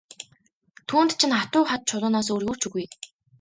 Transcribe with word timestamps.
Түүнд 0.87 1.11
чинь 1.19 1.35
хатуу 1.39 1.63
хад 1.69 1.81
чулуунаас 1.89 2.27
өөр 2.33 2.43
юу 2.49 2.55
ч 2.59 2.63
үгүй. 2.67 2.85